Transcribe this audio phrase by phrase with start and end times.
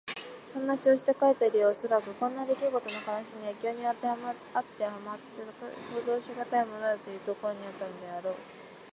[0.51, 4.65] そんな調子で書いた理由はおそらく、こんなできごとの悲しみは異郷にあってはまったく
[5.93, 8.35] 想像しがたいものだ、というところにあったのであろう。